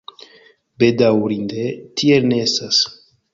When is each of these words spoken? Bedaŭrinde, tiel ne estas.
Bedaŭrinde, 0.83 1.67
tiel 2.01 2.27
ne 2.33 2.41
estas. 2.47 2.81